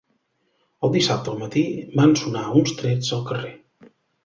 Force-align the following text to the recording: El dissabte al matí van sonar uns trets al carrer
El 0.87 0.93
dissabte 0.95 1.31
al 1.35 1.43
matí 1.43 1.63
van 2.01 2.17
sonar 2.23 2.43
uns 2.63 2.75
trets 2.83 3.15
al 3.21 3.25
carrer 3.31 3.55